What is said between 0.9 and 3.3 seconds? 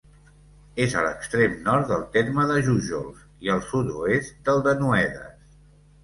a l'extrem nord del terme de Jújols